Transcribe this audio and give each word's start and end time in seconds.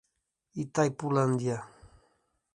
Itaipulândia 0.61 1.59